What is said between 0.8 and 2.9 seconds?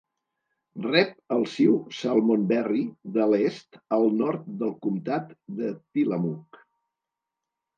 Rep el riu Salmonberry